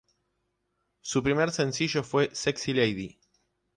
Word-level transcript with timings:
Su 1.01 1.21
primer 1.21 1.51
sencillo 1.51 2.01
fue 2.01 2.33
"Sexy 2.33 2.73
Lady". 2.73 3.19